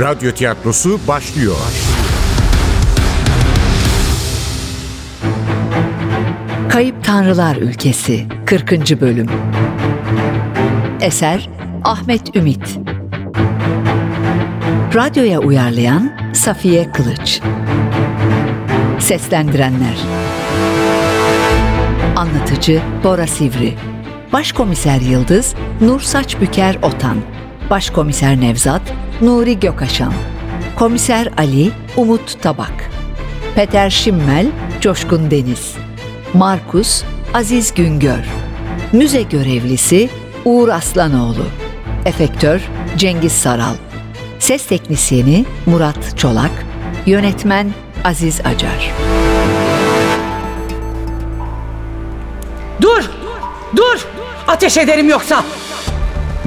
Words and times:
Radyo 0.00 0.32
tiyatrosu 0.32 1.00
başlıyor. 1.08 1.56
Kayıp 6.68 7.04
Tanrılar 7.04 7.56
Ülkesi 7.56 8.26
40. 8.46 9.00
Bölüm. 9.00 9.26
Eser 11.00 11.50
Ahmet 11.84 12.36
Ümit. 12.36 12.78
Radyoya 14.94 15.40
uyarlayan 15.40 16.12
Safiye 16.34 16.92
Kılıç. 16.92 17.40
Seslendirenler. 18.98 19.96
Anlatıcı 22.16 22.82
Bora 23.04 23.26
Sivri. 23.26 23.74
Başkomiser 24.32 25.00
Yıldız 25.00 25.54
Nur 25.80 26.00
Saçbüker 26.00 26.76
Otan 26.82 27.16
Başkomiser 27.70 28.40
Nevzat 28.40 28.82
Nuri 29.20 29.60
Gökaşan. 29.60 30.12
Komiser 30.76 31.28
Ali 31.36 31.70
Umut 31.96 32.42
Tabak. 32.42 32.90
Peter 33.54 33.90
Şimmel 33.90 34.46
Coşkun 34.80 35.30
Deniz. 35.30 35.74
Markus 36.34 37.04
Aziz 37.34 37.74
Güngör. 37.74 38.24
Müze 38.92 39.22
görevlisi 39.22 40.08
Uğur 40.44 40.68
Aslanoğlu. 40.68 41.44
Efektör 42.04 42.60
Cengiz 42.96 43.32
Saral. 43.32 43.74
Ses 44.38 44.66
teknisyeni 44.66 45.44
Murat 45.66 46.18
Çolak. 46.18 46.50
Yönetmen 47.06 47.70
Aziz 48.04 48.40
Acar. 48.40 48.92
Dur! 52.80 53.10
Dur! 53.76 54.06
Ateş 54.46 54.76
ederim 54.78 55.08
yoksa! 55.08 55.44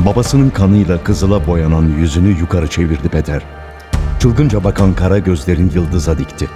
Babasının 0.05 0.49
kanıyla 0.49 1.03
kızıla 1.03 1.47
boyanan 1.47 1.83
yüzünü 1.99 2.39
yukarı 2.39 2.67
çevirdi 2.67 3.09
Peter. 3.09 3.41
Çılgınca 4.19 4.63
bakan 4.63 4.93
kara 4.93 5.19
gözlerin 5.19 5.71
yıldıza 5.75 6.17
dikti. 6.17 6.47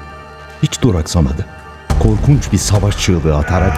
Hiç 0.64 0.82
duraksamadı. 0.82 1.46
Korkunç 2.00 2.52
bir 2.52 2.58
savaş 2.58 2.98
çığlığı 2.98 3.38
atarak 3.38 3.78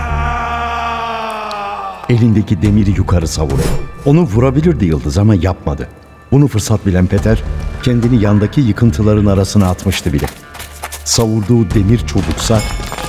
elindeki 2.09 2.61
demiri 2.61 2.91
yukarı 2.91 3.27
savurdu. 3.27 3.61
Onu 4.05 4.21
vurabilirdi 4.21 4.85
yıldız 4.85 5.17
ama 5.17 5.35
yapmadı. 5.35 5.87
Bunu 6.31 6.47
fırsat 6.47 6.85
bilen 6.85 7.07
Peter 7.07 7.43
kendini 7.83 8.23
yandaki 8.23 8.61
yıkıntıların 8.61 9.25
arasına 9.25 9.69
atmıştı 9.69 10.13
bile. 10.13 10.25
Savurduğu 11.03 11.69
demir 11.69 11.99
çubuksa 11.99 12.59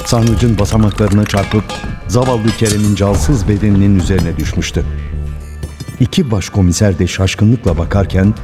sarnıcın 0.06 0.58
basamaklarına 0.58 1.24
çarpıp 1.24 1.64
zavallı 2.08 2.48
Kerem'in 2.58 2.94
cansız 2.94 3.48
bedeninin 3.48 3.98
üzerine 3.98 4.36
düşmüştü. 4.36 4.84
İki 6.00 6.30
başkomiser 6.30 6.98
de 6.98 7.06
şaşkınlıkla 7.06 7.78
bakarken 7.78 8.34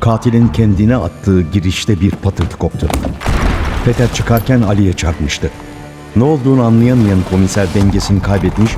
katilin 0.00 0.48
kendine 0.48 0.96
attığı 0.96 1.42
girişte 1.42 2.00
bir 2.00 2.10
patırtı 2.10 2.56
koptu. 2.56 2.88
Peter 3.84 4.12
çıkarken 4.12 4.62
Ali'ye 4.62 4.92
çarpmıştı. 4.92 5.50
Ne 6.16 6.22
olduğunu 6.22 6.62
anlayamayan 6.62 7.18
komiser 7.30 7.74
dengesini 7.74 8.22
kaybetmiş, 8.22 8.70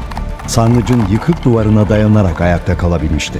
sarnıcın 0.46 1.02
yıkık 1.10 1.44
duvarına 1.44 1.88
dayanarak 1.88 2.40
ayakta 2.40 2.78
kalabilmişti. 2.78 3.38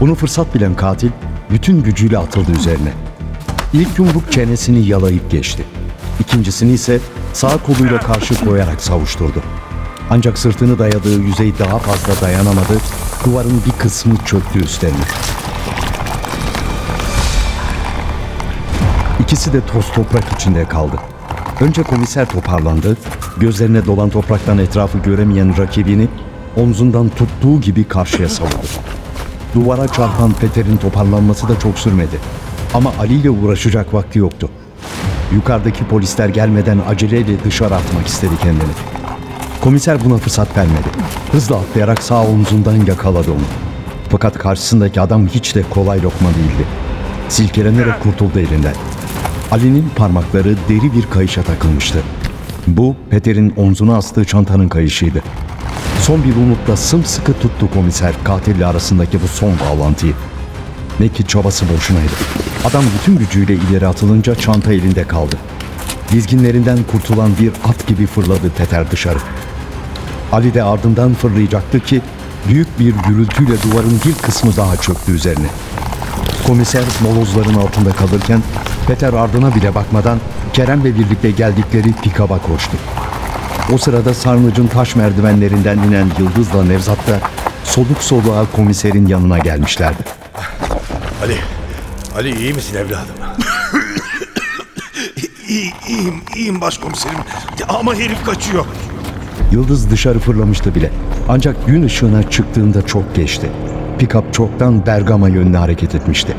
Bunu 0.00 0.14
fırsat 0.14 0.54
bilen 0.54 0.74
katil 0.74 1.10
bütün 1.50 1.82
gücüyle 1.82 2.18
atıldı 2.18 2.52
üzerine. 2.52 2.92
İlk 3.72 3.98
yumruk 3.98 4.32
çenesini 4.32 4.86
yalayıp 4.86 5.30
geçti. 5.30 5.64
İkincisini 6.20 6.72
ise 6.72 7.00
sağ 7.32 7.56
koluyla 7.56 7.98
karşı 7.98 8.44
koyarak 8.44 8.80
savuşturdu. 8.80 9.42
Ancak 10.10 10.38
sırtını 10.38 10.78
dayadığı 10.78 11.20
yüzey 11.20 11.58
daha 11.58 11.78
fazla 11.78 12.26
dayanamadı, 12.26 12.80
duvarın 13.24 13.62
bir 13.66 13.72
kısmı 13.72 14.16
çöktü 14.16 14.64
üstlerine. 14.64 15.04
İkisi 19.20 19.52
de 19.52 19.66
toz 19.66 19.92
toprak 19.92 20.32
içinde 20.32 20.64
kaldı. 20.64 20.96
Önce 21.60 21.82
komiser 21.82 22.28
toparlandı, 22.28 22.96
gözlerine 23.36 23.86
dolan 23.86 24.10
topraktan 24.10 24.58
etrafı 24.58 24.98
göremeyen 24.98 25.58
rakibini 25.58 26.08
omzundan 26.56 27.08
tuttuğu 27.08 27.60
gibi 27.60 27.84
karşıya 27.84 28.28
savurdu. 28.28 28.56
Duvara 29.54 29.88
çarpan 29.88 30.32
Peter'in 30.32 30.76
toparlanması 30.76 31.48
da 31.48 31.58
çok 31.58 31.78
sürmedi. 31.78 32.18
Ama 32.74 32.92
Ali 32.98 33.14
ile 33.14 33.30
uğraşacak 33.30 33.94
vakti 33.94 34.18
yoktu. 34.18 34.48
Yukarıdaki 35.34 35.84
polisler 35.84 36.28
gelmeden 36.28 36.78
aceleyle 36.88 37.44
dışarı 37.44 37.74
atmak 37.74 38.06
istedi 38.06 38.34
kendini. 38.42 38.97
Komiser 39.68 40.04
buna 40.04 40.16
fırsat 40.16 40.56
vermedi. 40.56 40.88
Hızla 41.32 41.56
atlayarak 41.56 42.02
sağ 42.02 42.22
omzundan 42.22 42.86
yakaladı 42.86 43.30
onu. 43.30 43.40
Fakat 44.10 44.38
karşısındaki 44.38 45.00
adam 45.00 45.26
hiç 45.26 45.54
de 45.54 45.62
kolay 45.70 46.02
lokma 46.02 46.28
değildi. 46.28 46.66
Silkelenerek 47.28 48.02
kurtuldu 48.02 48.38
elinden. 48.38 48.74
Ali'nin 49.50 49.90
parmakları 49.96 50.56
deri 50.68 50.92
bir 50.92 51.10
kayışa 51.10 51.42
takılmıştı. 51.42 52.02
Bu 52.66 52.96
Peter'in 53.10 53.54
omzuna 53.56 53.96
astığı 53.96 54.24
çantanın 54.24 54.68
kayışıydı. 54.68 55.22
Son 56.00 56.24
bir 56.24 56.36
umutla 56.36 56.76
sımsıkı 56.76 57.32
tuttu 57.32 57.70
komiser 57.74 58.14
katille 58.24 58.66
arasındaki 58.66 59.22
bu 59.22 59.28
son 59.28 59.52
bağlantıyı. 59.58 60.14
Ne 61.00 61.08
ki 61.08 61.26
çabası 61.26 61.64
boşunaydı. 61.74 62.12
Adam 62.64 62.84
bütün 62.98 63.18
gücüyle 63.18 63.54
ileri 63.54 63.86
atılınca 63.86 64.34
çanta 64.34 64.72
elinde 64.72 65.04
kaldı. 65.04 65.36
Dizginlerinden 66.12 66.78
kurtulan 66.92 67.30
bir 67.40 67.48
at 67.48 67.86
gibi 67.86 68.06
fırladı 68.06 68.50
Peter 68.50 68.90
dışarı. 68.90 69.18
Ali 70.32 70.54
de 70.54 70.62
ardından 70.62 71.14
fırlayacaktı 71.14 71.80
ki 71.80 72.00
büyük 72.48 72.78
bir 72.78 72.94
gürültüyle 72.94 73.62
duvarın 73.62 74.00
bir 74.06 74.14
kısmı 74.14 74.56
daha 74.56 74.76
çöktü 74.76 75.12
üzerine. 75.12 75.46
Komiser 76.46 76.84
molozların 77.02 77.54
altında 77.54 77.92
kalırken 77.92 78.42
Peter 78.86 79.12
ardına 79.12 79.54
bile 79.54 79.74
bakmadan 79.74 80.18
Kerem'le 80.52 80.84
birlikte 80.84 81.30
geldikleri 81.30 81.92
pikaba 81.92 82.38
koştu. 82.38 82.76
O 83.72 83.78
sırada 83.78 84.14
sarnıcın 84.14 84.66
taş 84.66 84.96
merdivenlerinden 84.96 85.78
inen 85.78 86.10
Yıldız'la 86.18 86.64
Nevzat 86.64 87.06
da 87.06 87.20
soluk 87.64 88.02
soluğa 88.02 88.44
komiserin 88.56 89.06
yanına 89.06 89.38
gelmişlerdi. 89.38 90.02
Ali, 91.22 91.36
Ali 92.16 92.36
iyi 92.38 92.54
misin 92.54 92.76
evladım? 92.76 93.14
İyi, 95.48 95.72
iyiyim, 95.88 96.22
iyiyim 96.36 96.60
başkomiserim. 96.60 97.18
Ama 97.68 97.94
herif 97.94 98.24
kaçıyor. 98.24 98.66
Yıldız 99.52 99.90
dışarı 99.90 100.18
fırlamıştı 100.18 100.74
bile. 100.74 100.90
Ancak 101.28 101.66
gün 101.66 101.82
ışığına 101.82 102.30
çıktığında 102.30 102.86
çok 102.86 103.14
geçti. 103.14 103.50
Pikap 103.98 104.34
çoktan 104.34 104.86
Bergama 104.86 105.28
yönüne 105.28 105.56
hareket 105.56 105.94
etmişti. 105.94 106.36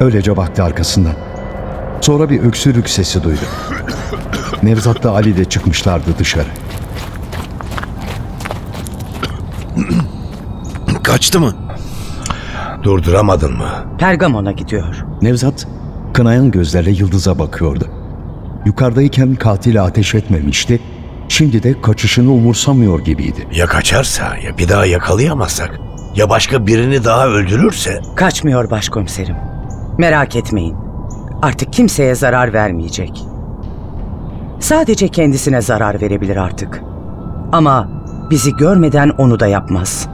Öylece 0.00 0.36
baktı 0.36 0.64
arkasından. 0.64 1.14
Sonra 2.00 2.30
bir 2.30 2.40
öksürük 2.40 2.88
sesi 2.88 3.22
duydu. 3.22 3.40
Nevzat 4.62 5.02
da 5.02 5.10
Ali 5.10 5.36
de 5.36 5.44
çıkmışlardı 5.44 6.18
dışarı. 6.18 6.48
Kaçtı 11.02 11.40
mı? 11.40 11.54
Durduramadın 12.82 13.52
mı? 13.56 13.68
Pergamon'a 13.98 14.52
gidiyor. 14.52 15.04
Nevzat 15.22 15.66
kınayan 16.12 16.50
gözlerle 16.50 16.90
Yıldız'a 16.90 17.38
bakıyordu. 17.38 17.88
Yukarıdayken 18.66 19.34
katile 19.34 19.80
ateş 19.80 20.14
etmemişti. 20.14 20.80
Şimdi 21.34 21.62
de 21.62 21.80
kaçışını 21.80 22.32
umursamıyor 22.32 23.00
gibiydi. 23.00 23.46
Ya 23.54 23.66
kaçarsa 23.66 24.24
ya 24.24 24.58
bir 24.58 24.68
daha 24.68 24.86
yakalayamazsak 24.86 25.80
ya 26.16 26.30
başka 26.30 26.66
birini 26.66 27.04
daha 27.04 27.26
öldürürse 27.26 28.00
Kaçmıyor 28.16 28.70
başkomiserim. 28.70 29.36
Merak 29.98 30.36
etmeyin. 30.36 30.76
Artık 31.42 31.72
kimseye 31.72 32.14
zarar 32.14 32.52
vermeyecek. 32.52 33.22
Sadece 34.60 35.08
kendisine 35.08 35.60
zarar 35.60 36.00
verebilir 36.00 36.36
artık. 36.36 36.82
Ama 37.52 37.88
bizi 38.30 38.56
görmeden 38.56 39.08
onu 39.08 39.40
da 39.40 39.46
yapmaz. 39.46 40.08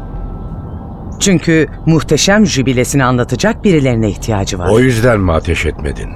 Çünkü 1.19 1.67
muhteşem 1.87 2.47
jübilesini 2.47 3.05
anlatacak 3.05 3.65
birilerine 3.65 4.09
ihtiyacı 4.09 4.59
var. 4.59 4.69
o 4.71 4.81
yüzden 4.81 5.21
mi 5.21 5.33
ateş 5.33 5.67
etmedin? 5.67 6.11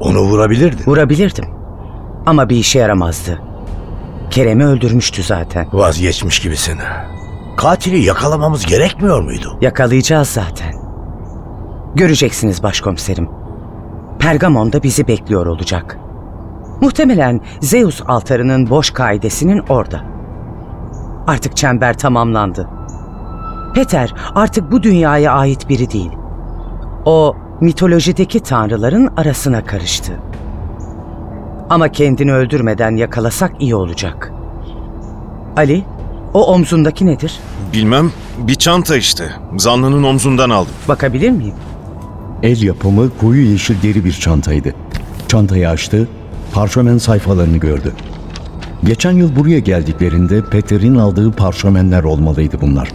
Onu 0.00 0.20
vurabilirdin. 0.20 0.84
Vurabilirdim. 0.86 1.44
Ama 2.26 2.48
bir 2.48 2.56
işe 2.56 2.78
yaramazdı. 2.78 3.47
Kerem'i 4.30 4.66
öldürmüştü 4.66 5.22
zaten. 5.22 5.66
Vazgeçmiş 5.72 6.40
gibisin. 6.40 6.78
Katili 7.56 7.98
yakalamamız 8.04 8.66
gerekmiyor 8.66 9.20
muydu? 9.20 9.58
Yakalayacağız 9.60 10.28
zaten. 10.28 10.74
Göreceksiniz 11.94 12.62
başkomiserim. 12.62 13.28
Pergamon'da 14.18 14.82
bizi 14.82 15.08
bekliyor 15.08 15.46
olacak. 15.46 15.98
Muhtemelen 16.80 17.40
Zeus 17.60 18.02
altarının 18.06 18.70
boş 18.70 18.90
kaidesinin 18.90 19.62
orada. 19.68 20.00
Artık 21.26 21.56
çember 21.56 21.98
tamamlandı. 21.98 22.68
Peter 23.74 24.14
artık 24.34 24.72
bu 24.72 24.82
dünyaya 24.82 25.32
ait 25.32 25.68
biri 25.68 25.90
değil. 25.90 26.10
O 27.04 27.36
mitolojideki 27.60 28.40
tanrıların 28.40 29.10
arasına 29.16 29.64
karıştı. 29.64 30.12
Ama 31.70 31.88
kendini 31.92 32.32
öldürmeden 32.32 32.96
yakalasak 32.96 33.52
iyi 33.60 33.74
olacak. 33.74 34.32
Ali, 35.56 35.84
o 36.34 36.46
omzundaki 36.46 37.06
nedir? 37.06 37.38
Bilmem, 37.72 38.12
bir 38.38 38.54
çanta 38.54 38.96
işte. 38.96 39.30
Zanlının 39.56 40.02
omzundan 40.02 40.50
aldım. 40.50 40.72
Bakabilir 40.88 41.30
miyim? 41.30 41.54
El 42.42 42.62
yapımı 42.62 43.10
koyu 43.20 43.50
yeşil 43.50 43.82
deri 43.82 44.04
bir 44.04 44.12
çantaydı. 44.12 44.74
Çantayı 45.28 45.68
açtı, 45.68 46.08
parşömen 46.52 46.98
sayfalarını 46.98 47.56
gördü. 47.56 47.92
Geçen 48.84 49.12
yıl 49.12 49.36
buraya 49.36 49.58
geldiklerinde 49.58 50.44
Peter'in 50.44 50.94
aldığı 50.94 51.32
parşömenler 51.32 52.04
olmalıydı 52.04 52.60
bunlar. 52.60 52.88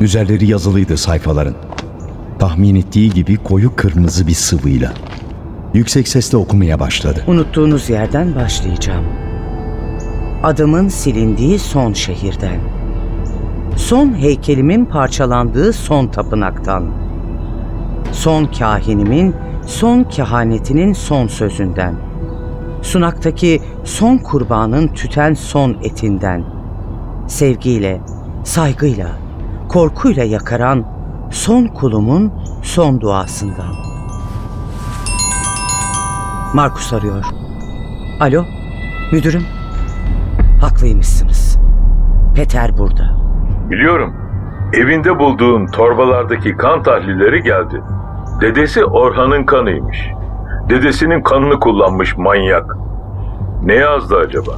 Üzerleri 0.00 0.46
yazılıydı 0.50 0.96
sayfaların. 0.96 1.54
Tahmin 2.38 2.74
ettiği 2.74 3.10
gibi 3.10 3.36
koyu 3.36 3.76
kırmızı 3.76 4.26
bir 4.26 4.34
sıvıyla. 4.34 4.92
Yüksek 5.74 6.08
sesle 6.08 6.38
okumaya 6.38 6.80
başladı. 6.80 7.24
Unuttuğunuz 7.26 7.90
yerden 7.90 8.34
başlayacağım. 8.34 9.04
Adımın 10.42 10.88
silindiği 10.88 11.58
son 11.58 11.92
şehirden. 11.92 12.60
Son 13.76 14.14
heykelimin 14.18 14.84
parçalandığı 14.84 15.72
son 15.72 16.06
tapınaktan. 16.06 16.84
Son 18.12 18.44
kahinimin 18.44 19.34
son 19.66 20.04
kehanetinin 20.04 20.92
son 20.92 21.26
sözünden. 21.26 21.94
Sunaktaki 22.82 23.62
son 23.84 24.18
kurbanın 24.18 24.88
tüten 24.88 25.34
son 25.34 25.76
etinden. 25.82 26.44
Sevgiyle, 27.28 28.00
saygıyla, 28.44 29.08
korkuyla 29.68 30.24
yakaran 30.24 30.84
son 31.30 31.66
kulumun 31.66 32.32
son 32.62 33.00
duasından. 33.00 33.93
Markus 36.54 36.92
arıyor. 36.92 37.24
Alo, 38.20 38.44
müdürüm. 39.12 39.42
Haklıymışsınız. 40.60 41.58
Peter 42.34 42.78
burada. 42.78 43.16
Biliyorum. 43.70 44.14
Evinde 44.72 45.18
bulduğun 45.18 45.66
torbalardaki 45.66 46.56
kan 46.56 46.82
tahlilleri 46.82 47.42
geldi. 47.42 47.82
Dedesi 48.40 48.84
Orhan'ın 48.84 49.44
kanıymış. 49.44 49.98
Dedesinin 50.68 51.22
kanını 51.22 51.60
kullanmış 51.60 52.16
manyak. 52.16 52.76
Ne 53.62 53.74
yazdı 53.74 54.16
acaba? 54.16 54.52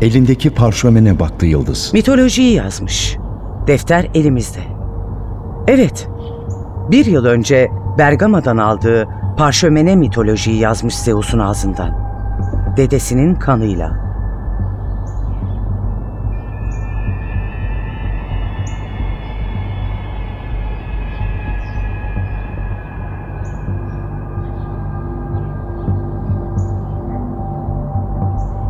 Elindeki 0.00 0.54
parşömene 0.54 1.20
baktı 1.20 1.46
Yıldız. 1.46 1.90
Mitolojiyi 1.94 2.54
yazmış. 2.54 3.16
Defter 3.66 4.06
elimizde. 4.14 4.60
Evet, 5.66 6.08
bir 6.90 7.06
yıl 7.06 7.24
önce 7.24 7.70
Bergama'dan 7.98 8.56
aldığı 8.56 9.08
parşömene 9.36 9.96
mitolojiyi 9.96 10.58
yazmış 10.58 10.94
Zeus'un 10.96 11.38
ağzından. 11.38 11.90
Dedesinin 12.76 13.34
kanıyla. 13.34 14.04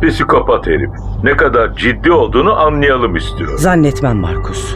Psikopat 0.01 0.67
herif. 0.67 0.89
Ne 1.23 1.37
kadar 1.37 1.73
ciddi 1.75 2.11
olduğunu 2.11 2.53
anlayalım 2.59 3.15
istiyor. 3.15 3.57
Zannetmem 3.57 4.17
Markus. 4.17 4.75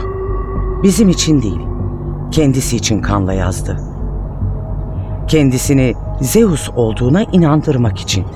Bizim 0.82 1.08
için 1.08 1.42
değil, 1.42 1.60
kendisi 2.30 2.76
için 2.76 3.02
kanla 3.02 3.32
yazdı. 3.32 3.89
Kendisini 5.30 5.94
Zeus 6.20 6.70
olduğuna 6.76 7.22
inandırmak 7.22 7.98
için. 7.98 8.26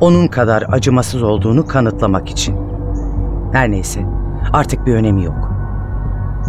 Onun 0.00 0.28
kadar 0.28 0.64
acımasız 0.72 1.22
olduğunu 1.22 1.66
kanıtlamak 1.66 2.28
için. 2.28 2.56
Her 3.52 3.70
neyse, 3.70 4.06
artık 4.52 4.86
bir 4.86 4.94
önemi 4.94 5.24
yok. 5.24 5.50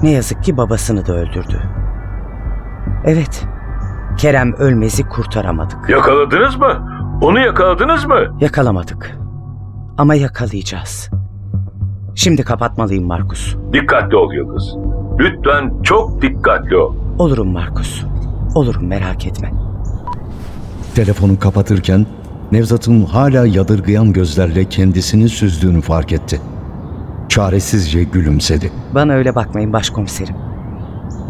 Ne 0.03 0.11
yazık 0.11 0.43
ki 0.43 0.57
babasını 0.57 1.05
da 1.07 1.13
öldürdü. 1.13 1.61
Evet, 3.05 3.45
Kerem 4.17 4.53
Ölmez'i 4.53 5.03
kurtaramadık. 5.09 5.89
Yakaladınız 5.89 6.55
mı? 6.55 6.89
Onu 7.21 7.39
yakaladınız 7.39 8.05
mı? 8.05 8.37
Yakalamadık. 8.39 9.17
Ama 9.97 10.15
yakalayacağız. 10.15 11.09
Şimdi 12.15 12.43
kapatmalıyım 12.43 13.05
Markus. 13.05 13.55
Dikkatli 13.73 14.15
ol 14.15 14.33
Yıldız. 14.33 14.75
Lütfen 15.19 15.81
çok 15.83 16.21
dikkatli 16.21 16.77
ol. 16.77 16.95
Olurum 17.19 17.51
Markus. 17.51 18.05
Olurum 18.55 18.87
merak 18.87 19.25
etme. 19.25 19.51
Telefonu 20.95 21.39
kapatırken 21.39 22.05
Nevzat'ın 22.51 23.05
hala 23.05 23.45
yadırgayan 23.45 24.13
gözlerle 24.13 24.65
kendisini 24.65 25.29
süzdüğünü 25.29 25.81
fark 25.81 26.11
etti. 26.11 26.41
Çaresizce 27.29 28.03
gülümsedi. 28.03 28.71
Bana 28.95 29.13
öyle 29.13 29.35
bakmayın 29.35 29.73
başkomiserim. 29.73 30.35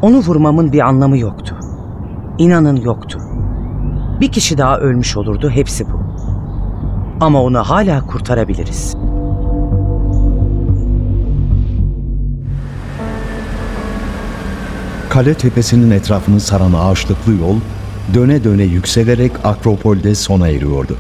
Onu 0.01 0.17
vurmamın 0.17 0.71
bir 0.71 0.79
anlamı 0.79 1.17
yoktu. 1.17 1.55
İnanın 2.37 2.75
yoktu. 2.75 3.19
Bir 4.21 4.31
kişi 4.31 4.57
daha 4.57 4.77
ölmüş 4.77 5.17
olurdu 5.17 5.49
hepsi 5.49 5.85
bu. 5.85 5.99
Ama 7.21 7.43
onu 7.43 7.57
hala 7.59 8.05
kurtarabiliriz. 8.07 8.95
Kale 15.09 15.33
tepesinin 15.33 15.91
etrafını 15.91 16.39
saran 16.39 16.73
ağaçlıklı 16.73 17.31
yol 17.33 17.55
döne 18.13 18.43
döne 18.43 18.63
yükselerek 18.63 19.31
Akropol'de 19.43 20.15
sona 20.15 20.47
eriyordu. 20.47 20.97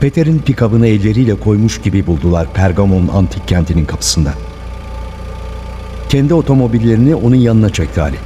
Peter'in 0.00 0.38
pikabını 0.38 0.86
elleriyle 0.86 1.40
koymuş 1.40 1.80
gibi 1.80 2.06
buldular 2.06 2.46
Pergamon 2.54 3.08
antik 3.08 3.48
kentinin 3.48 3.84
kapısında. 3.84 4.30
Kendi 6.08 6.34
otomobillerini 6.34 7.14
onun 7.14 7.36
yanına 7.36 7.70
çekti 7.70 8.00
Ali. 8.00 8.16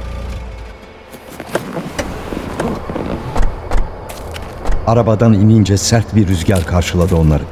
Arabadan 4.87 5.33
inince 5.33 5.77
sert 5.77 6.15
bir 6.15 6.27
rüzgar 6.27 6.65
karşıladı 6.65 7.15
onları. 7.15 7.43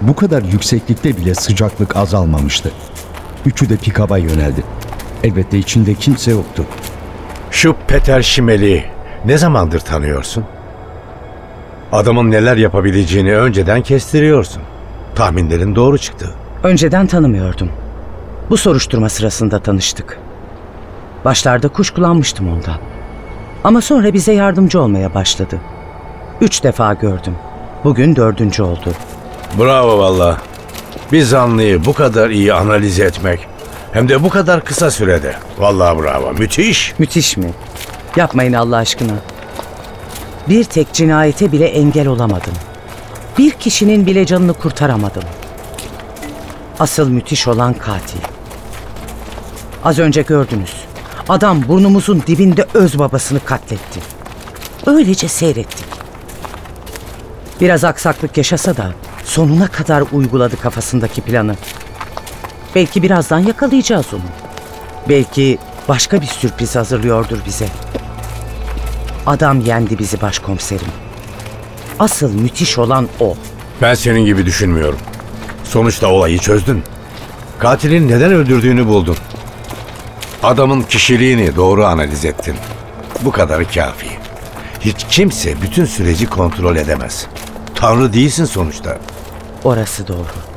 Bu 0.00 0.16
kadar 0.16 0.42
yükseklikte 0.42 1.16
bile 1.16 1.34
sıcaklık 1.34 1.96
azalmamıştı. 1.96 2.72
Üçü 3.46 3.68
de 3.68 3.76
pikaba 3.76 4.18
yöneldi. 4.18 4.75
Elbette 5.26 5.58
içinde 5.58 5.94
kimse 5.94 6.30
yoktu. 6.30 6.64
Şu 7.50 7.74
Peter 7.88 8.22
Şimel'i 8.22 8.84
ne 9.24 9.38
zamandır 9.38 9.80
tanıyorsun? 9.80 10.44
Adamın 11.92 12.30
neler 12.30 12.56
yapabileceğini 12.56 13.36
önceden 13.36 13.82
kestiriyorsun. 13.82 14.62
Tahminlerin 15.14 15.74
doğru 15.74 15.98
çıktı. 15.98 16.34
Önceden 16.62 17.06
tanımıyordum. 17.06 17.70
Bu 18.50 18.56
soruşturma 18.56 19.08
sırasında 19.08 19.58
tanıştık. 19.58 20.18
Başlarda 21.24 21.68
kuşkulanmıştım 21.68 22.48
ondan. 22.48 22.78
Ama 23.64 23.80
sonra 23.80 24.12
bize 24.12 24.32
yardımcı 24.32 24.80
olmaya 24.80 25.14
başladı. 25.14 25.56
Üç 26.40 26.64
defa 26.64 26.94
gördüm. 26.94 27.34
Bugün 27.84 28.16
dördüncü 28.16 28.62
oldu. 28.62 28.92
Bravo 29.58 29.98
valla. 29.98 30.38
Bir 31.12 31.22
zanlıyı 31.22 31.84
bu 31.84 31.92
kadar 31.92 32.30
iyi 32.30 32.52
analiz 32.52 33.00
etmek 33.00 33.55
hem 33.96 34.08
de 34.08 34.22
bu 34.22 34.28
kadar 34.28 34.64
kısa 34.64 34.90
sürede. 34.90 35.36
Vallahi 35.58 35.98
bravo. 36.02 36.32
Müthiş. 36.32 36.94
Müthiş 36.98 37.36
mi? 37.36 37.50
Yapmayın 38.16 38.52
Allah 38.52 38.76
aşkına. 38.76 39.12
Bir 40.48 40.64
tek 40.64 40.92
cinayete 40.92 41.52
bile 41.52 41.66
engel 41.66 42.06
olamadım. 42.06 42.52
Bir 43.38 43.50
kişinin 43.50 44.06
bile 44.06 44.26
canını 44.26 44.52
kurtaramadım. 44.52 45.22
Asıl 46.78 47.08
müthiş 47.08 47.48
olan 47.48 47.74
katil. 47.74 48.18
Az 49.84 49.98
önce 49.98 50.22
gördünüz. 50.22 50.74
Adam 51.28 51.68
burnumuzun 51.68 52.22
dibinde 52.26 52.66
öz 52.74 52.98
babasını 52.98 53.40
katletti. 53.44 54.00
Öylece 54.86 55.28
seyrettik. 55.28 55.86
Biraz 57.60 57.84
aksaklık 57.84 58.36
yaşasa 58.36 58.76
da 58.76 58.92
sonuna 59.24 59.68
kadar 59.68 60.04
uyguladı 60.12 60.60
kafasındaki 60.60 61.20
planı. 61.20 61.54
Belki 62.76 63.02
birazdan 63.02 63.38
yakalayacağız 63.38 64.14
onu. 64.14 64.22
Belki 65.08 65.58
başka 65.88 66.20
bir 66.20 66.26
sürpriz 66.26 66.76
hazırlıyordur 66.76 67.38
bize. 67.46 67.68
Adam 69.26 69.60
yendi 69.60 69.98
bizi 69.98 70.20
başkomiserim. 70.20 70.86
Asıl 71.98 72.34
müthiş 72.34 72.78
olan 72.78 73.08
o. 73.20 73.36
Ben 73.82 73.94
senin 73.94 74.24
gibi 74.24 74.46
düşünmüyorum. 74.46 74.98
Sonuçta 75.64 76.06
olayı 76.08 76.38
çözdün. 76.38 76.82
Katilin 77.58 78.08
neden 78.08 78.32
öldürdüğünü 78.32 78.86
buldun. 78.86 79.16
Adamın 80.42 80.82
kişiliğini 80.82 81.56
doğru 81.56 81.86
analiz 81.86 82.24
ettin. 82.24 82.56
Bu 83.22 83.30
kadar 83.32 83.72
kafi. 83.72 84.08
Hiç 84.80 85.06
kimse 85.10 85.62
bütün 85.62 85.84
süreci 85.84 86.26
kontrol 86.26 86.76
edemez. 86.76 87.26
Tanrı 87.74 88.12
değilsin 88.12 88.44
sonuçta. 88.44 88.98
Orası 89.64 90.08
doğru. 90.08 90.55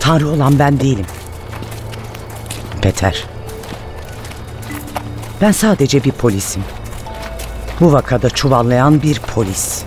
Tanrı 0.00 0.28
olan 0.28 0.58
ben 0.58 0.80
değilim. 0.80 1.06
Peter. 2.82 3.24
Ben 5.40 5.52
sadece 5.52 6.04
bir 6.04 6.12
polisim. 6.12 6.64
Bu 7.80 7.92
vakada 7.92 8.30
çuvallayan 8.30 9.02
bir 9.02 9.20
polis. 9.20 9.82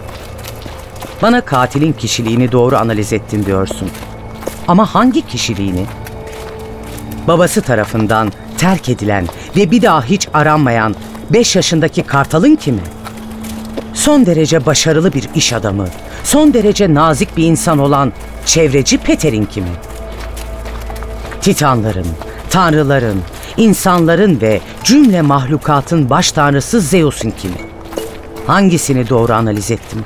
Bana 1.22 1.42
katilin 1.42 1.94
kişiliğini 1.94 2.52
doğru 2.52 2.78
analiz 2.78 3.14
ettin 3.14 3.46
diyorsun. 3.46 3.90
Ama 4.68 4.96
hangi 4.96 5.28
kişiliğini? 5.28 5.86
Babası 7.28 7.62
tarafından 7.62 8.32
terk 8.58 8.90
edilen 8.90 9.28
ve 9.56 9.72
bir 9.72 9.82
daha 9.82 10.04
hiç 10.04 10.28
aranmayan 10.34 10.96
5 11.30 11.56
yaşındaki 11.56 12.04
Kartal'ın 12.04 12.56
kimi? 12.56 12.82
Son 13.94 14.26
derece 14.26 14.66
başarılı 14.66 15.14
bir 15.14 15.30
iş 15.36 15.54
adamı, 15.54 15.88
son 16.24 16.54
derece 16.54 16.94
nazik 16.94 17.38
bir 17.38 17.44
insan 17.44 17.80
olan 17.80 18.14
çevreci 18.46 18.98
Peter'in 18.98 19.46
kimi? 19.46 19.70
Titanların, 21.44 22.08
tanrıların, 22.50 23.22
insanların 23.58 24.42
ve 24.42 24.62
cümle 24.84 25.22
mahlukatın 25.22 26.10
baş 26.10 26.32
tanrısı 26.32 26.82
Zeus'un 26.82 27.32
kimi? 27.32 27.58
Hangisini 28.48 29.10
doğru 29.10 29.34
analiz 29.34 29.72
ettim? 29.72 30.06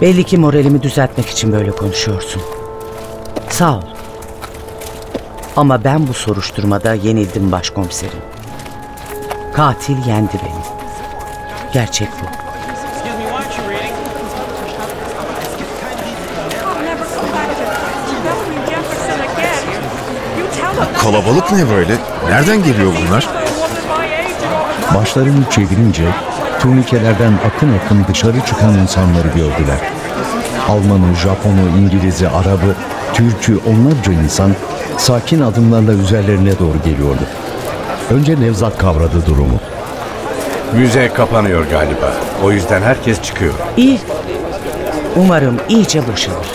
Belli 0.00 0.24
ki 0.24 0.38
moralimi 0.38 0.82
düzeltmek 0.82 1.28
için 1.28 1.52
böyle 1.52 1.70
konuşuyorsun. 1.70 2.42
Sağ 3.48 3.76
ol. 3.76 3.82
Ama 5.56 5.84
ben 5.84 6.08
bu 6.08 6.14
soruşturmada 6.14 6.94
yenildim 6.94 7.52
başkomiserim. 7.52 8.20
Katil 9.54 10.06
yendi 10.06 10.32
beni. 10.44 10.64
Gerçek 11.72 12.08
bu. 12.08 12.39
Kalabalık 21.02 21.52
ne 21.52 21.70
böyle? 21.70 21.92
Nereden 22.28 22.62
geliyor 22.64 22.92
bunlar? 23.00 23.28
Başlarını 24.94 25.50
çevirince 25.50 26.04
turnikelerden 26.60 27.32
akın 27.46 27.78
akın 27.78 28.04
dışarı 28.08 28.40
çıkan 28.46 28.74
insanları 28.78 29.28
gördüler. 29.28 29.78
Almanı, 30.68 31.14
Japonu, 31.14 31.78
İngiliz'i, 31.78 32.28
Arabı, 32.28 32.74
Türk'ü 33.14 33.58
onlarca 33.66 34.12
insan 34.12 34.50
sakin 34.98 35.40
adımlarla 35.40 35.92
üzerlerine 35.92 36.58
doğru 36.58 36.82
geliyordu. 36.84 37.22
Önce 38.10 38.40
Nevzat 38.40 38.78
kavradı 38.78 39.26
durumu. 39.26 39.58
Müze 40.74 41.08
kapanıyor 41.08 41.66
galiba. 41.70 42.12
O 42.44 42.52
yüzden 42.52 42.82
herkes 42.82 43.22
çıkıyor. 43.22 43.54
İyi. 43.76 44.00
Umarım 45.16 45.56
iyice 45.68 46.02
boşalır. 46.12 46.46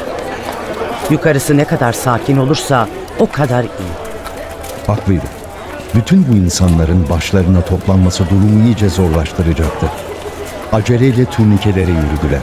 Yukarısı 1.09 1.57
ne 1.57 1.65
kadar 1.65 1.93
sakin 1.93 2.37
olursa 2.37 2.87
o 3.19 3.29
kadar 3.31 3.63
iyi. 3.63 4.04
Haklıydı. 4.87 5.25
Bütün 5.95 6.27
bu 6.27 6.35
insanların 6.35 7.09
başlarına 7.09 7.61
toplanması 7.61 8.23
durumu 8.29 8.65
iyice 8.65 8.89
zorlaştıracaktı. 8.89 9.85
Aceleyle 10.73 11.25
turnikelere 11.25 11.91
yürüdüler. 11.91 12.41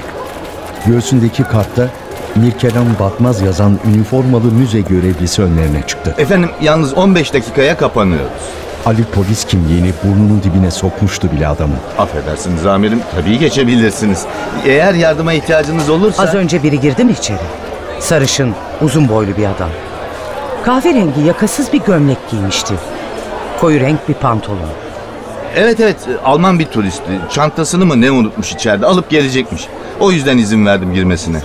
Göğsündeki 0.87 1.42
kartta 1.44 1.88
Mirkelam 2.37 2.87
Batmaz 3.00 3.42
yazan 3.42 3.78
üniformalı 3.88 4.44
müze 4.44 4.80
görevlisi 4.80 5.42
önlerine 5.42 5.82
çıktı. 5.87 6.14
Efendim 6.18 6.50
yalnız 6.61 6.94
15 6.94 7.34
dakikaya 7.34 7.76
kapanıyoruz. 7.76 8.42
Ali 8.87 9.04
polis 9.04 9.44
kimliğini 9.44 9.92
burnunun 10.04 10.42
dibine 10.42 10.70
sokmuştu 10.70 11.32
bile 11.32 11.49
adamın. 11.49 11.76
Affedersiniz 11.99 12.66
amirim 12.66 13.00
tabii 13.14 13.38
geçebilirsiniz. 13.38 14.25
Eğer 14.66 14.94
yardıma 14.94 15.32
ihtiyacınız 15.32 15.90
olursa... 15.90 16.22
Az 16.22 16.34
önce 16.34 16.62
biri 16.62 16.80
girdi 16.80 17.04
mi 17.04 17.12
içeri? 17.12 17.38
Sarışın, 18.00 18.54
uzun 18.80 19.08
boylu 19.08 19.37
bir 19.37 19.44
adam. 19.44 19.70
Kahverengi 20.64 21.21
yakasız 21.26 21.73
bir 21.73 21.81
gömlek 21.81 22.19
giymişti. 22.31 22.75
Koyu 23.61 23.81
renk 23.81 24.09
bir 24.09 24.14
pantolon. 24.14 24.59
Evet 25.57 25.81
evet 25.81 25.97
Alman 26.25 26.59
bir 26.59 26.66
turisti. 26.66 27.21
Çantasını 27.31 27.87
mı 27.87 28.00
ne 28.00 28.11
unutmuş 28.11 28.52
içeride 28.52 28.87
alıp 28.87 29.11
gelecekmiş. 29.11 29.62
O 30.00 30.12
yüzden 30.12 30.38
izin 30.38 30.66
verdim 30.66 30.95
girmesine. 30.95 31.38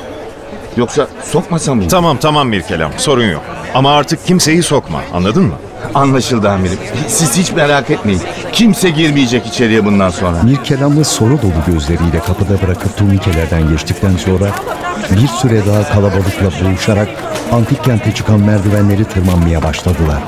Yoksa 0.78 1.08
sokmasam 1.24 1.76
mıyım? 1.78 1.90
Tamam 1.90 2.18
tamam 2.18 2.48
Mirkelam 2.50 2.92
sorun 2.98 3.26
yok. 3.32 3.42
Ama 3.74 3.92
artık 3.96 4.26
kimseyi 4.26 4.64
sokma 4.64 5.02
anladın 5.14 5.44
mı? 5.44 5.54
Anlaşıldı 5.94 6.50
amirim. 6.50 6.78
Siz 7.08 7.38
hiç 7.38 7.52
merak 7.52 7.90
etmeyin. 7.90 8.22
Kimse 8.52 8.90
girmeyecek 8.90 9.46
içeriye 9.48 9.86
bundan 9.86 10.10
sonra. 10.10 10.44
Mirkelam'ı 10.44 11.06
soru 11.06 11.42
dolu 11.42 11.66
gözleriyle 11.68 12.20
kapıda 12.20 12.62
bırakıp 12.62 12.98
turnikelerden 12.98 13.70
geçtikten 13.70 14.18
sonra 14.18 14.46
bir 15.12 15.28
süre 15.28 15.66
daha 15.68 15.84
kalabalıkla 15.84 16.66
boğuşarak 16.66 17.10
antik 17.52 17.84
kente 17.84 18.12
çıkan 18.12 18.40
merdivenleri 18.40 19.04
tırmanmaya 19.06 19.64
başladılar. 19.64 20.24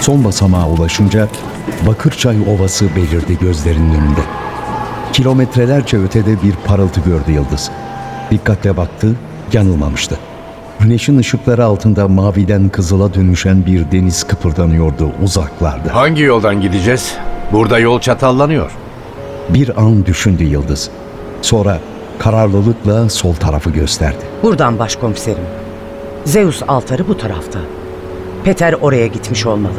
Son 0.00 0.24
basamağa 0.24 0.68
ulaşınca 0.68 1.28
Bakırçay 1.86 2.36
Ovası 2.40 2.96
belirdi 2.96 3.38
gözlerinin 3.40 3.94
önünde. 3.94 4.20
Kilometrelerce 5.12 5.98
ötede 5.98 6.42
bir 6.42 6.54
parıltı 6.66 7.00
gördü 7.00 7.32
Yıldız. 7.32 7.70
Dikkatle 8.30 8.76
baktı, 8.76 9.16
yanılmamıştı. 9.52 10.18
Güneşin 10.80 11.18
ışıkları 11.18 11.64
altında 11.64 12.08
maviden 12.08 12.68
kızıla 12.68 13.14
dönüşen 13.14 13.66
bir 13.66 13.92
deniz 13.92 14.24
kıpırdanıyordu 14.24 15.10
uzaklarda. 15.22 15.94
Hangi 15.94 16.22
yoldan 16.22 16.60
gideceğiz? 16.60 17.14
Burada 17.52 17.78
yol 17.78 18.00
çatallanıyor. 18.00 18.70
Bir 19.48 19.80
an 19.82 20.06
düşündü 20.06 20.44
Yıldız. 20.44 20.90
Sonra 21.42 21.78
kararlılıkla 22.18 23.08
sol 23.08 23.34
tarafı 23.34 23.70
gösterdi. 23.70 24.18
Buradan 24.42 24.78
başkomiserim. 24.78 25.44
Zeus 26.24 26.62
altarı 26.68 27.08
bu 27.08 27.18
tarafta. 27.18 27.58
Peter 28.44 28.72
oraya 28.72 29.06
gitmiş 29.06 29.46
olmalı. 29.46 29.72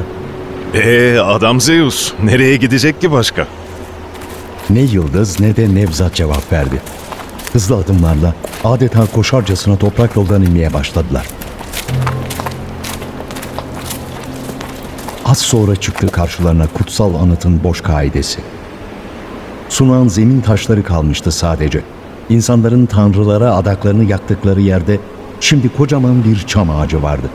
Ee 0.74 1.18
adam 1.20 1.62
Zeus. 1.62 2.14
Nereye 2.24 2.56
gidecek 2.56 3.02
ki 3.02 3.12
başka? 3.12 3.48
Ne 4.70 4.82
Yıldız 4.82 5.40
ne 5.40 5.56
de 5.56 5.76
Nevzat 5.76 6.14
cevap 6.14 6.52
verdi. 6.52 6.82
Hızlı 7.56 7.76
adımlarla 7.76 8.34
adeta 8.64 9.06
koşarcasına 9.06 9.78
toprak 9.78 10.16
yoldan 10.16 10.42
inmeye 10.42 10.74
başladılar. 10.74 11.28
Az 15.26 15.38
sonra 15.38 15.76
çıktı 15.76 16.08
karşılarına 16.08 16.68
kutsal 16.68 17.14
anıtın 17.14 17.64
boş 17.64 17.82
kaidesi. 17.82 18.42
Sunan 19.70 20.08
zemin 20.08 20.42
taşları 20.42 20.84
kalmıştı 20.84 21.32
sadece. 21.32 21.82
İnsanların 22.30 22.86
tanrılara 22.86 23.56
adaklarını 23.56 24.04
yaktıkları 24.04 24.62
yerde 24.62 25.00
şimdi 25.40 25.70
kocaman 25.70 26.24
bir 26.24 26.48
çam 26.48 26.70
ağacı 26.70 27.04
vardı. 27.04 27.30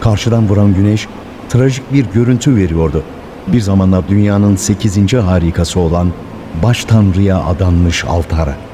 Karşıdan 0.00 0.48
vuran 0.48 0.74
güneş 0.74 1.08
trajik 1.48 1.92
bir 1.92 2.06
görüntü 2.06 2.56
veriyordu. 2.56 3.02
Bir 3.46 3.60
zamanlar 3.60 4.08
dünyanın 4.08 4.56
sekizinci 4.56 5.18
harikası 5.18 5.80
olan 5.80 6.12
baş 6.62 6.84
tanrıya 6.84 7.44
adanmış 7.44 8.04
altara. 8.04 8.68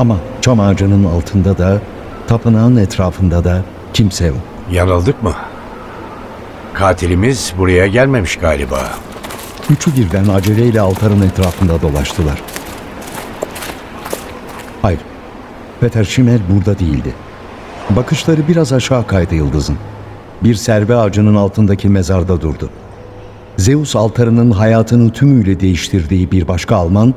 Ama 0.00 0.16
çam 0.40 0.60
ağacının 0.60 1.04
altında 1.04 1.58
da, 1.58 1.80
tapınağın 2.26 2.76
etrafında 2.76 3.44
da 3.44 3.62
kimse 3.94 4.26
yok. 4.26 4.36
Yanıldık 4.72 5.22
mı? 5.22 5.34
Katilimiz 6.72 7.54
buraya 7.58 7.86
gelmemiş 7.86 8.36
galiba. 8.36 8.80
Üçü 9.70 9.96
birden 9.96 10.28
aceleyle 10.28 10.80
altarın 10.80 11.22
etrafında 11.22 11.82
dolaştılar. 11.82 12.42
Hayır, 14.82 15.00
Peter 15.80 16.04
Schimmel 16.04 16.40
burada 16.50 16.78
değildi. 16.78 17.14
Bakışları 17.90 18.48
biraz 18.48 18.72
aşağı 18.72 19.06
kaydı 19.06 19.34
yıldızın. 19.34 19.76
Bir 20.44 20.54
serve 20.54 20.96
ağacının 20.96 21.34
altındaki 21.34 21.88
mezarda 21.88 22.40
durdu. 22.40 22.70
Zeus 23.56 23.96
altarının 23.96 24.50
hayatını 24.50 25.12
tümüyle 25.12 25.60
değiştirdiği 25.60 26.30
bir 26.30 26.48
başka 26.48 26.76
Alman, 26.76 27.14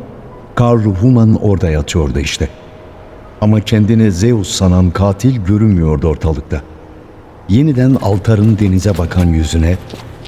Karl 0.55 0.83
Humann 0.85 1.35
orada 1.41 1.69
yatıyordu 1.69 2.19
işte. 2.19 2.49
Ama 3.43 3.59
kendini 3.59 4.11
Zeus 4.11 4.49
sanan 4.49 4.91
katil 4.91 5.37
görünmüyordu 5.45 6.07
ortalıkta. 6.07 6.61
Yeniden 7.49 7.95
altarın 8.01 8.57
denize 8.59 8.97
bakan 8.97 9.25
yüzüne 9.25 9.77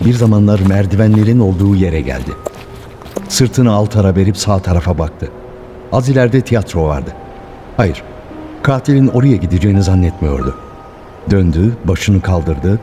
bir 0.05 0.13
zamanlar 0.13 0.59
merdivenlerin 0.59 1.39
olduğu 1.39 1.75
yere 1.75 2.01
geldi. 2.01 2.31
Sırtını 3.29 3.73
altara 3.73 4.15
verip 4.15 4.37
sağ 4.37 4.59
tarafa 4.59 4.97
baktı. 4.97 5.29
Az 5.91 6.09
ileride 6.09 6.41
tiyatro 6.41 6.85
vardı. 6.85 7.09
Hayır, 7.77 8.03
katilin 8.63 9.07
oraya 9.07 9.35
gideceğini 9.35 9.83
zannetmiyordu. 9.83 10.55
Döndü, 11.31 11.77
başını 11.85 12.21
kaldırdı. 12.21 12.79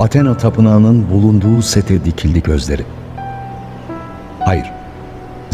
Athena 0.00 0.36
tapınağının 0.36 1.10
bulunduğu 1.10 1.62
sete 1.62 2.04
dikildi 2.04 2.42
gözleri. 2.42 2.82
Hayır, 4.40 4.66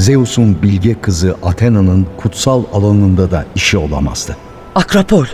Zeus'un 0.05 0.63
bilge 0.63 0.95
kızı 0.95 1.37
Athena'nın 1.43 2.07
kutsal 2.17 2.63
alanında 2.73 3.31
da 3.31 3.45
işi 3.55 3.79
olamazdı. 3.79 4.37
Akropol. 4.75 5.27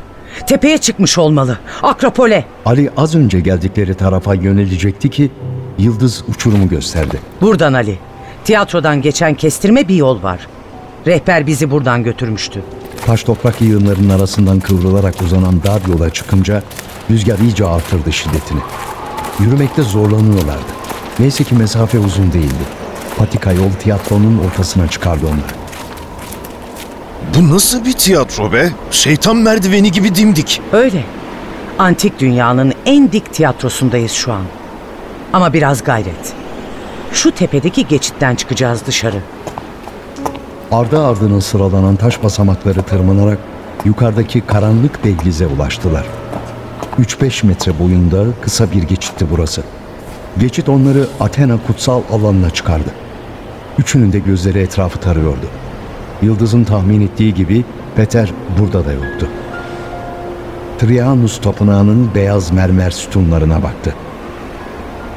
Tepeye 0.46 0.78
çıkmış 0.78 1.18
olmalı. 1.18 1.58
Akropole. 1.82 2.44
Ali 2.66 2.90
az 2.96 3.14
önce 3.14 3.40
geldikleri 3.40 3.94
tarafa 3.94 4.34
yönelecekti 4.34 5.10
ki 5.10 5.30
Yıldız 5.78 6.24
uçurumu 6.28 6.68
gösterdi. 6.68 7.20
Buradan 7.40 7.72
Ali. 7.72 7.98
Tiyatrodan 8.44 9.02
geçen 9.02 9.34
kestirme 9.34 9.88
bir 9.88 9.94
yol 9.94 10.22
var. 10.22 10.46
Rehber 11.06 11.46
bizi 11.46 11.70
buradan 11.70 12.04
götürmüştü. 12.04 12.62
Taş 13.06 13.22
toprak 13.22 13.60
yığınlarının 13.60 14.08
arasından 14.18 14.60
kıvrılarak 14.60 15.22
uzanan 15.22 15.62
dar 15.62 15.80
yola 15.92 16.10
çıkınca 16.10 16.62
rüzgar 17.10 17.38
iyice 17.38 17.66
artırdı 17.66 18.12
şiddetini. 18.12 18.60
Yürümekte 19.40 19.82
zorlanıyorlardı. 19.82 20.70
Neyse 21.18 21.44
ki 21.44 21.54
mesafe 21.54 21.98
uzun 21.98 22.32
değildi. 22.32 22.79
Patika 23.20 23.52
yol 23.52 23.70
tiyatronun 23.70 24.38
ortasına 24.38 24.88
çıkardı 24.88 25.26
onları. 25.26 25.54
Bu 27.34 27.54
nasıl 27.54 27.84
bir 27.84 27.92
tiyatro 27.92 28.52
be? 28.52 28.70
Şeytan 28.90 29.36
merdiveni 29.36 29.92
gibi 29.92 30.14
dimdik. 30.14 30.60
Öyle. 30.72 31.04
Antik 31.78 32.18
dünyanın 32.18 32.72
en 32.86 33.12
dik 33.12 33.32
tiyatrosundayız 33.32 34.12
şu 34.12 34.32
an. 34.32 34.42
Ama 35.32 35.52
biraz 35.52 35.84
gayret. 35.84 36.32
Şu 37.12 37.30
tepedeki 37.30 37.86
geçitten 37.86 38.34
çıkacağız 38.34 38.86
dışarı. 38.86 39.22
Ardı 40.72 41.06
ardına 41.06 41.40
sıralanan 41.40 41.96
taş 41.96 42.22
basamakları 42.22 42.82
tırmanarak 42.82 43.38
yukarıdaki 43.84 44.40
karanlık 44.40 45.04
dehlize 45.04 45.46
ulaştılar. 45.46 46.06
3-5 47.00 47.46
metre 47.46 47.78
boyunda 47.78 48.24
kısa 48.42 48.72
bir 48.72 48.82
geçitti 48.82 49.26
burası. 49.30 49.62
Geçit 50.38 50.68
onları 50.68 51.06
Athena 51.20 51.58
kutsal 51.66 52.02
alanına 52.12 52.50
çıkardı. 52.50 52.90
Üçünün 53.80 54.12
de 54.12 54.18
gözleri 54.18 54.58
etrafı 54.58 54.98
tarıyordu. 54.98 55.46
Yıldız'ın 56.22 56.64
tahmin 56.64 57.00
ettiği 57.00 57.34
gibi 57.34 57.64
Peter 57.96 58.32
burada 58.58 58.84
da 58.86 58.92
yoktu. 58.92 59.28
Trianus 60.78 61.40
tapınağının 61.40 62.14
beyaz 62.14 62.50
mermer 62.52 62.90
sütunlarına 62.90 63.62
baktı. 63.62 63.94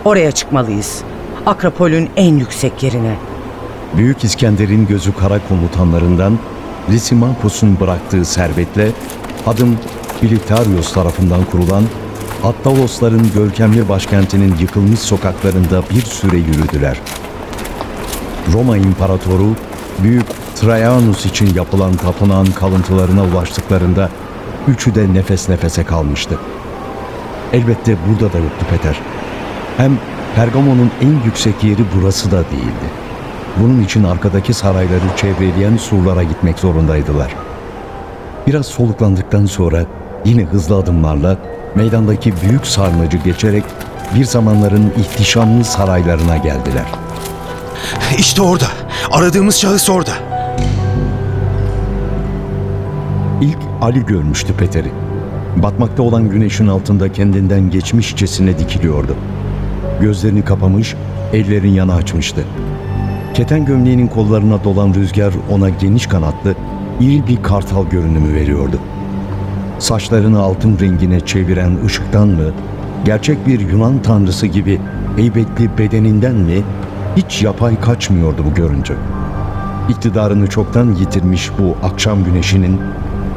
Oraya 0.05 0.31
çıkmalıyız. 0.31 1.01
Akropol'ün 1.45 2.09
en 2.15 2.37
yüksek 2.37 2.83
yerine. 2.83 3.15
Büyük 3.97 4.23
İskender'in 4.23 4.87
gözü 4.87 5.13
kara 5.15 5.39
komutanlarından 5.47 6.39
Lysimakos'un 6.91 7.79
bıraktığı 7.79 8.25
servetle 8.25 8.91
adım 9.47 9.77
Bilitarios 10.21 10.93
tarafından 10.93 11.45
kurulan 11.45 11.83
Attalosların 12.43 13.31
görkemli 13.35 13.89
başkentinin 13.89 14.55
yıkılmış 14.59 14.99
sokaklarında 14.99 15.83
bir 15.95 16.01
süre 16.01 16.37
yürüdüler. 16.37 16.99
Roma 18.53 18.77
İmparatoru 18.77 19.55
Büyük 20.03 20.25
Trajanus 20.55 21.25
için 21.25 21.53
yapılan 21.53 21.93
tapınağın 21.93 22.45
kalıntılarına 22.45 23.23
ulaştıklarında 23.23 24.09
üçü 24.67 24.95
de 24.95 25.13
nefes 25.13 25.49
nefese 25.49 25.83
kalmıştı. 25.83 26.39
Elbette 27.53 27.97
burada 28.09 28.33
da 28.33 28.37
yoktu 28.37 28.65
Peter. 28.69 28.99
Hem 29.77 29.99
Pergamon'un 30.35 30.91
en 31.01 31.25
yüksek 31.25 31.63
yeri 31.63 31.81
burası 31.95 32.31
da 32.31 32.37
değildi. 32.37 32.89
Bunun 33.57 33.83
için 33.83 34.03
arkadaki 34.03 34.53
sarayları 34.53 35.17
çevreleyen 35.17 35.77
surlara 35.77 36.23
gitmek 36.23 36.59
zorundaydılar. 36.59 37.35
Biraz 38.47 38.65
soluklandıktan 38.65 39.45
sonra 39.45 39.85
yine 40.25 40.43
hızlı 40.43 40.75
adımlarla 40.75 41.37
meydandaki 41.75 42.33
büyük 42.41 42.67
sarnıcı 42.67 43.17
geçerek 43.17 43.63
bir 44.15 44.25
zamanların 44.25 44.93
ihtişamlı 44.97 45.63
saraylarına 45.63 46.37
geldiler. 46.37 47.02
İşte 48.17 48.41
orada. 48.41 48.67
Aradığımız 49.11 49.55
şahıs 49.55 49.89
orada. 49.89 50.11
İlk 53.41 53.57
Ali 53.81 54.05
görmüştü 54.05 54.53
Peter'i. 54.53 54.91
Batmakta 55.55 56.03
olan 56.03 56.29
güneşin 56.29 56.67
altında 56.67 57.11
kendinden 57.11 57.69
geçmişçesine 57.69 58.59
dikiliyordu. 58.59 59.15
Gözlerini 60.01 60.45
kapamış, 60.45 60.95
ellerini 61.33 61.75
yana 61.75 61.95
açmıştı. 61.95 62.43
Keten 63.33 63.65
gömleğinin 63.65 64.07
kollarına 64.07 64.63
dolan 64.63 64.93
rüzgar 64.93 65.33
ona 65.51 65.69
geniş 65.69 66.07
kanatlı, 66.07 66.55
iri 66.99 67.27
bir 67.27 67.43
kartal 67.43 67.89
görünümü 67.89 68.33
veriyordu. 68.33 68.79
Saçlarını 69.79 70.39
altın 70.39 70.79
rengine 70.79 71.19
çeviren 71.19 71.85
ışıktan 71.85 72.27
mı, 72.27 72.51
gerçek 73.05 73.47
bir 73.47 73.59
Yunan 73.59 74.01
tanrısı 74.01 74.47
gibi 74.47 74.79
heybetli 75.15 75.77
bedeninden 75.77 76.35
mi, 76.35 76.63
hiç 77.17 77.43
yapay 77.43 77.79
kaçmıyordu 77.79 78.45
bu 78.51 78.53
görüntü. 78.53 78.97
İktidarını 79.89 80.47
çoktan 80.47 80.91
yitirmiş 80.91 81.51
bu 81.59 81.87
akşam 81.87 82.23
güneşinin, 82.23 82.81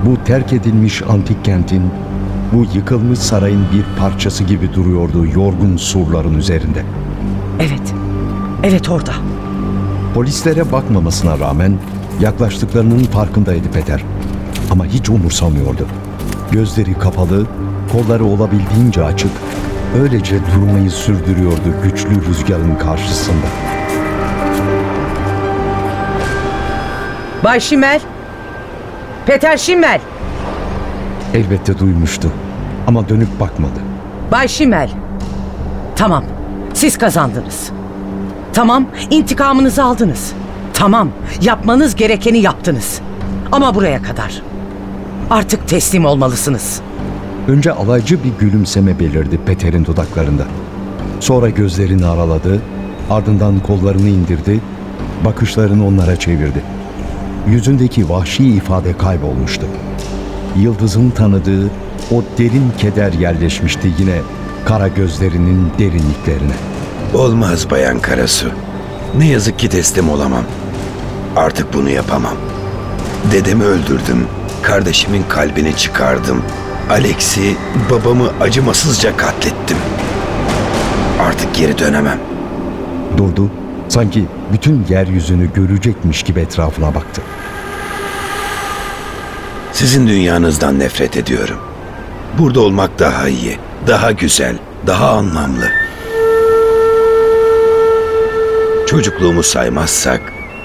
bu 0.06 0.24
terk 0.24 0.52
edilmiş 0.52 1.02
antik 1.02 1.44
kentin, 1.44 1.82
bu 2.52 2.66
yıkılmış 2.74 3.18
sarayın 3.18 3.64
bir 3.72 4.00
parçası 4.00 4.44
gibi 4.44 4.74
duruyordu 4.74 5.26
yorgun 5.26 5.76
surların 5.76 6.38
üzerinde. 6.38 6.84
Evet, 7.60 7.94
evet 8.62 8.90
orada. 8.90 9.12
Polislere 10.14 10.72
bakmamasına 10.72 11.38
rağmen 11.38 11.78
yaklaştıklarının 12.20 13.04
farkındaydı 13.04 13.70
Peter. 13.70 14.02
Ama 14.70 14.86
hiç 14.86 15.10
umursamıyordu. 15.10 15.86
Gözleri 16.50 16.94
kapalı, 16.94 17.46
kolları 17.92 18.24
olabildiğince 18.24 19.04
açık, 19.04 19.30
öylece 19.94 20.36
durmayı 20.54 20.90
sürdürüyordu 20.90 21.74
güçlü 21.84 22.24
rüzgarın 22.28 22.74
karşısında. 22.76 23.46
Bay 27.44 27.60
Şimel. 27.60 28.00
Peter 29.26 29.56
Şimel. 29.56 30.00
Elbette 31.34 31.78
duymuştu 31.78 32.30
ama 32.86 33.08
dönüp 33.08 33.40
bakmadı. 33.40 33.80
Bay 34.32 34.48
Şimel. 34.48 34.90
Tamam, 35.96 36.24
siz 36.74 36.98
kazandınız. 36.98 37.70
Tamam, 38.52 38.86
intikamınızı 39.10 39.84
aldınız. 39.84 40.32
Tamam, 40.74 41.08
yapmanız 41.42 41.96
gerekeni 41.96 42.38
yaptınız. 42.38 43.00
Ama 43.52 43.74
buraya 43.74 44.02
kadar. 44.02 44.42
Artık 45.30 45.68
teslim 45.68 46.04
olmalısınız. 46.04 46.80
Önce 47.48 47.72
alaycı 47.72 48.24
bir 48.24 48.32
gülümseme 48.38 48.98
belirdi 48.98 49.38
Peter'in 49.46 49.84
dudaklarında. 49.84 50.44
Sonra 51.20 51.50
gözlerini 51.50 52.06
araladı, 52.06 52.62
ardından 53.10 53.60
kollarını 53.60 54.08
indirdi, 54.08 54.60
bakışlarını 55.24 55.86
onlara 55.86 56.16
çevirdi. 56.16 56.62
Yüzündeki 57.48 58.08
vahşi 58.08 58.44
ifade 58.44 58.96
kaybolmuştu. 58.96 59.66
Yıldız'ın 60.56 61.10
tanıdığı 61.10 61.66
o 62.10 62.22
derin 62.38 62.72
keder 62.78 63.12
yerleşmişti 63.12 63.92
yine 63.98 64.20
kara 64.64 64.88
gözlerinin 64.88 65.70
derinliklerine. 65.78 66.54
Olmaz 67.14 67.70
Bayan 67.70 67.98
Karasu. 67.98 68.46
Ne 69.18 69.26
yazık 69.26 69.58
ki 69.58 69.68
teslim 69.68 70.08
olamam. 70.08 70.44
Artık 71.36 71.74
bunu 71.74 71.90
yapamam. 71.90 72.36
Dedemi 73.32 73.64
öldürdüm. 73.64 74.26
Kardeşimin 74.62 75.24
kalbini 75.28 75.76
çıkardım. 75.76 76.42
Alex'i, 76.90 77.56
babamı 77.90 78.30
acımasızca 78.40 79.16
katlettim. 79.16 79.76
Artık 81.20 81.54
geri 81.54 81.78
dönemem. 81.78 82.18
Durdu, 83.16 83.50
sanki 83.88 84.24
bütün 84.52 84.86
yeryüzünü 84.88 85.52
görecekmiş 85.52 86.22
gibi 86.22 86.40
etrafına 86.40 86.94
baktı. 86.94 87.22
Sizin 89.72 90.08
dünyanızdan 90.08 90.78
nefret 90.78 91.16
ediyorum. 91.16 91.58
Burada 92.38 92.60
olmak 92.60 92.98
daha 92.98 93.28
iyi, 93.28 93.58
daha 93.86 94.12
güzel, 94.12 94.56
daha 94.86 95.10
anlamlı. 95.10 95.68
Çocukluğumu 98.86 99.42
saymazsak, 99.42 100.20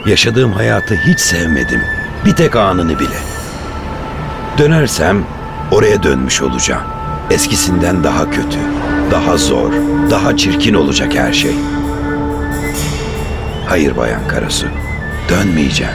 yaşadığım 0.05 0.51
hayatı 0.53 0.95
hiç 0.95 1.19
sevmedim. 1.19 1.81
Bir 2.25 2.35
tek 2.35 2.55
anını 2.55 2.99
bile. 2.99 3.17
Dönersem 4.57 5.23
oraya 5.71 6.03
dönmüş 6.03 6.41
olacağım. 6.41 6.83
Eskisinden 7.31 8.03
daha 8.03 8.31
kötü, 8.31 8.59
daha 9.11 9.37
zor, 9.37 9.71
daha 10.11 10.37
çirkin 10.37 10.73
olacak 10.73 11.15
her 11.15 11.33
şey. 11.33 11.55
Hayır 13.67 13.97
Bayan 13.97 14.27
Karasu, 14.27 14.67
dönmeyeceğim. 15.29 15.93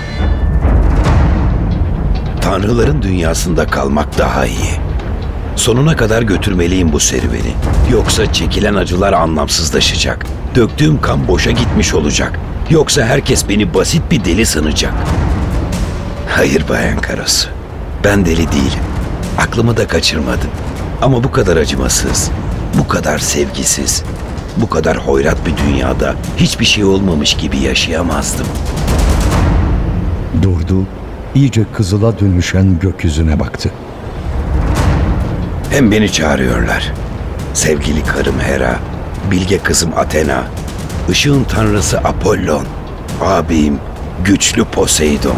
Tanrıların 2.41 3.03
dünyasında 3.03 3.67
kalmak 3.67 4.19
daha 4.19 4.47
iyi. 4.47 4.71
Sonuna 5.57 5.97
kadar 5.97 6.23
götürmeliyim 6.23 6.93
bu 6.93 7.01
serüveni. 7.01 7.55
Yoksa 7.93 8.33
çekilen 8.33 8.75
acılar 8.75 9.13
anlamsızlaşacak. 9.13 10.27
Döktüğüm 10.55 11.01
kan 11.01 11.29
boşa 11.29 11.51
gitmiş 11.51 11.95
olacak. 11.95 12.39
Yoksa 12.71 13.05
herkes 13.05 13.49
beni 13.49 13.75
basit 13.75 14.03
bir 14.11 14.25
deli 14.25 14.47
sanacak. 14.47 14.93
Hayır 16.29 16.69
Bayan 16.69 16.99
Karasu. 16.99 17.49
Ben 18.05 18.27
deli 18.27 18.53
değilim. 18.53 18.86
Aklımı 19.39 19.77
da 19.77 19.87
kaçırmadım. 19.87 20.51
Ama 21.03 21.25
bu 21.25 21.31
kadar 21.31 21.57
acımasız, 21.57 22.31
bu 22.79 22.89
kadar 22.89 23.19
sevgisiz, 23.19 24.03
bu 24.57 24.69
kadar 24.69 24.97
hoyrat 24.97 25.37
bir 25.47 25.57
dünyada 25.57 26.15
hiçbir 26.37 26.65
şey 26.65 26.85
olmamış 26.85 27.35
gibi 27.35 27.59
yaşayamazdım. 27.59 28.47
Durdu, 30.43 30.87
iyice 31.35 31.65
kızıla 31.73 32.19
dönüşen 32.19 32.79
gökyüzüne 32.79 33.41
baktı. 33.41 33.71
Hem 35.71 35.91
beni 35.91 36.13
çağırıyorlar. 36.13 36.93
Sevgili 37.55 38.05
karım 38.05 38.41
Hera, 38.41 38.77
bilge 39.31 39.59
kızım 39.59 39.91
Athena, 39.97 40.45
ışığın 41.11 41.45
tanrısı 41.45 41.99
Apollon, 41.99 42.65
abim 43.25 43.79
güçlü 44.25 44.65
Poseidon. 44.65 45.37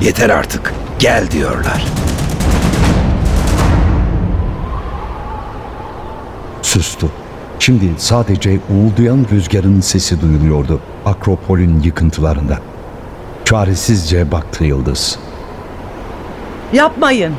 Yeter 0.00 0.30
artık, 0.30 0.74
gel 0.98 1.30
diyorlar. 1.30 1.84
Sustu. 6.72 7.10
Şimdi 7.58 7.84
sadece 7.98 8.58
uğuldayan 8.70 9.26
rüzgarın 9.32 9.80
sesi 9.80 10.20
duyuluyordu 10.20 10.80
Akropol'ün 11.06 11.80
yıkıntılarında. 11.80 12.58
Çaresizce 13.44 14.32
baktı 14.32 14.64
Yıldız. 14.64 15.18
Yapmayın. 16.72 17.34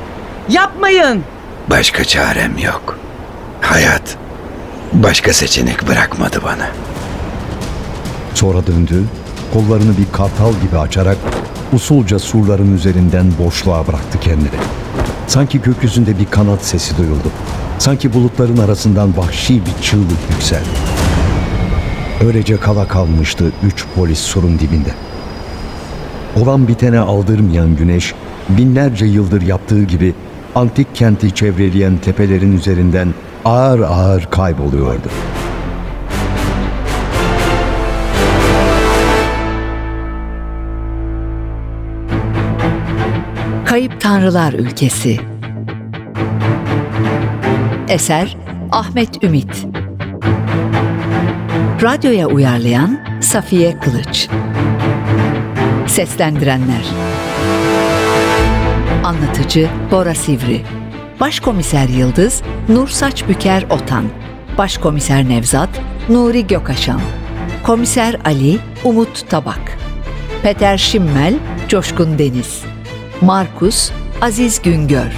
Yapmayın. 0.50 1.24
Başka 1.70 2.04
çarem 2.04 2.58
yok. 2.58 2.98
Hayat 3.62 4.18
başka 4.94 5.34
seçenek 5.34 5.88
bırakmadı 5.88 6.40
bana. 6.44 6.68
Sonra 8.34 8.68
döndü, 8.68 9.04
kollarını 9.54 9.98
bir 9.98 10.12
kartal 10.12 10.54
gibi 10.62 10.78
açarak 10.78 11.18
usulca 11.74 12.20
surların 12.20 12.76
üzerinden 12.76 13.26
boşluğa 13.40 13.88
bıraktı 13.88 14.20
kendini. 14.20 14.60
Sanki 15.28 15.62
gökyüzünde 15.62 16.20
bir 16.20 16.26
kanat 16.26 16.66
sesi 16.66 16.98
duyuldu. 16.98 17.32
Sanki 17.80 18.14
bulutların 18.14 18.58
arasından 18.58 19.18
vahşi 19.18 19.62
bir 19.66 19.84
çığlık 19.84 20.30
yükseldi. 20.32 20.70
Öylece 22.26 22.58
kala 22.58 22.88
kalmıştı 22.88 23.52
üç 23.64 23.86
polis 23.96 24.20
surun 24.20 24.60
dibinde. 24.60 24.90
Olan 26.42 26.68
bitene 26.68 27.00
aldırmayan 27.00 27.76
güneş, 27.76 28.14
binlerce 28.50 29.06
yıldır 29.06 29.42
yaptığı 29.42 29.84
gibi 29.84 30.14
antik 30.56 30.96
kenti 30.96 31.36
çevreleyen 31.36 31.98
tepelerin 31.98 32.58
üzerinden 32.58 33.14
ağır 33.46 33.80
ağır 33.80 34.26
kayboluyordu. 34.32 35.10
Kayıp 43.74 44.02
Tanrılar 44.02 44.54
Ülkesi. 44.54 45.20
Eser 47.88 48.38
Ahmet 48.72 49.24
Ümit. 49.24 49.68
Radyoya 51.82 52.28
uyarlayan 52.28 53.00
Safiye 53.22 53.80
Kılıç. 53.80 54.30
Seslendirenler. 55.88 56.86
Anlatıcı 59.04 59.70
Bora 59.92 60.16
Sivri. 60.16 60.62
Başkomiser 61.20 61.88
Yıldız 61.88 62.44
Nur 62.70 62.88
Saçbüker 62.88 63.64
Otan. 63.64 64.06
Başkomiser 64.58 65.30
Nevzat 65.30 65.82
Nuri 66.10 66.48
Gökaşan. 66.48 67.02
Komiser 67.64 68.16
Ali 68.26 68.60
Umut 68.84 69.30
Tabak. 69.30 69.78
Peter 70.44 70.78
Şimmel 70.78 71.34
Coşkun 71.68 72.20
Deniz 72.20 72.73
Markus 73.24 73.92
Aziz 74.22 74.62
Güngör. 74.62 75.12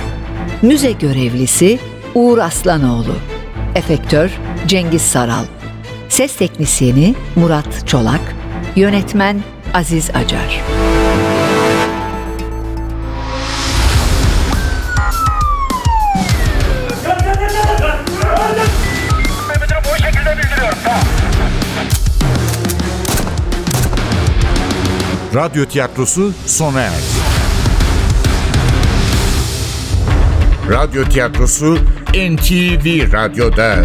Müze 0.62 0.92
görevlisi 0.92 1.80
Uğur 2.16 2.38
Aslanoğlu. 2.38 3.16
Efektör 3.76 4.32
Cengiz 4.68 5.02
Saral. 5.02 5.46
Ses 6.10 6.36
teknisyeni 6.36 7.16
Murat 7.36 7.88
Çolak. 7.88 8.36
Yönetmen 8.76 9.44
Aziz 9.74 10.10
Acar. 10.10 10.62
Radyo 25.36 25.66
tiyatrosu 25.66 26.34
sona 26.46 26.82
erdi. 26.82 27.35
Radyo 30.70 31.04
tiyatrosu 31.04 31.78
NTV 32.14 33.14
Radyo'da. 33.14 33.76